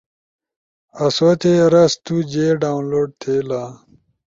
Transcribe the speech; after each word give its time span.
آسو 1.03 1.29
تے 1.41 1.51
رس 1.73 1.93
تو 2.05 2.15
جے 2.31 2.45
ڈاونلوڈ 2.61 3.09
تھئیلا: 3.21 3.61